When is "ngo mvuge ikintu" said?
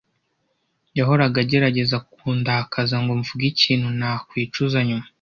3.03-3.87